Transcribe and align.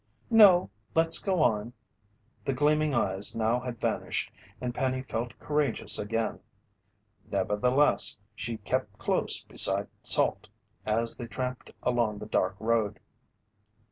"No, 0.31 0.71
let's 0.95 1.19
go 1.19 1.43
on." 1.43 1.73
The 2.45 2.55
gleaming 2.55 2.95
eyes 2.95 3.35
now 3.35 3.59
had 3.59 3.79
vanished 3.79 4.31
and 4.59 4.73
Penny 4.73 5.03
felt 5.03 5.37
courageous 5.39 5.99
again. 5.99 6.39
Nevertheless, 7.29 8.17
she 8.35 8.57
kept 8.57 8.97
close 8.97 9.43
beside 9.43 9.89
Salt 10.01 10.47
as 10.87 11.17
they 11.17 11.27
tramped 11.27 11.69
along 11.83 12.17
the 12.17 12.25
dark 12.25 12.55
road. 12.59 12.99